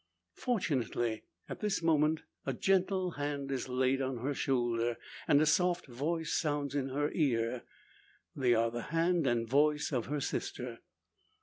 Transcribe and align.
Fortunately, 0.33 1.21
at 1.47 1.59
this 1.59 1.83
moment, 1.83 2.23
a 2.43 2.53
gentle 2.53 3.11
hand 3.11 3.51
is 3.51 3.69
laid 3.69 4.01
on 4.01 4.17
her 4.17 4.33
shoulder, 4.33 4.97
and 5.27 5.39
a 5.39 5.45
soft 5.45 5.85
voice 5.85 6.33
sounds 6.33 6.73
in 6.73 6.89
her 6.89 7.11
ear. 7.11 7.61
They 8.35 8.55
are 8.55 8.71
the 8.71 8.81
hand 8.89 9.27
and 9.27 9.47
voice 9.47 9.91
of 9.93 10.07
her 10.07 10.19
sister. 10.19 10.79